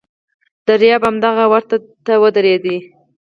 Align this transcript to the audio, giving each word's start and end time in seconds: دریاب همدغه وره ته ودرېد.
دریاب 0.67 1.01
همدغه 1.07 1.45
وره 1.51 1.67
ته 2.05 2.13
ودرېد. 2.21 2.65